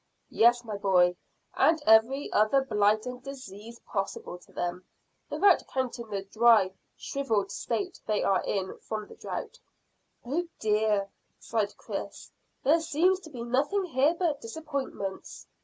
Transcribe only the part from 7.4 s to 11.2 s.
state they are in from the drought." "Oh dear!"